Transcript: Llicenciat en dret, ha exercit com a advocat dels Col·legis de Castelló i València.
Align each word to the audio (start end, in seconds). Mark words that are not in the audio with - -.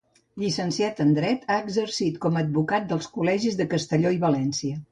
Llicenciat 0.43 1.01
en 1.05 1.11
dret, 1.17 1.45
ha 1.49 1.59
exercit 1.65 2.17
com 2.25 2.41
a 2.41 2.43
advocat 2.45 2.89
dels 2.93 3.11
Col·legis 3.19 3.61
de 3.63 3.71
Castelló 3.77 4.17
i 4.21 4.23
València. 4.29 4.85